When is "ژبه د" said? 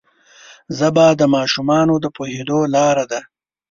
0.77-1.21